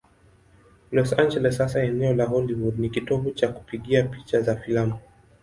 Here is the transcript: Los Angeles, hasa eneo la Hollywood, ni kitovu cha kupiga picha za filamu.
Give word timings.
Los 0.89 1.13
Angeles, 1.13 1.61
hasa 1.61 1.83
eneo 1.83 2.15
la 2.15 2.25
Hollywood, 2.25 2.73
ni 2.79 2.89
kitovu 2.89 3.31
cha 3.33 3.47
kupiga 3.49 4.03
picha 4.05 4.41
za 4.41 4.55
filamu. 4.55 4.97